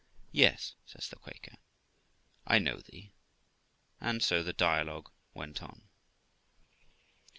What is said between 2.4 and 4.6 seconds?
'I know thee.' And so the